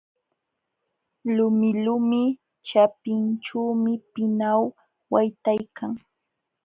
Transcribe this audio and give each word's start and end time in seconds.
Lumilumi 1.35 2.23
ćhapinćhuumi 2.67 3.93
pinaw 4.13 4.61
waytaykan. 5.11 5.91